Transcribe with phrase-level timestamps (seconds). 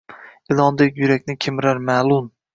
[0.53, 2.35] Ilondek yurakni kemirar mal’un.